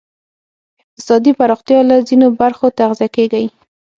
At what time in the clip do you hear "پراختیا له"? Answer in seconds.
1.39-1.95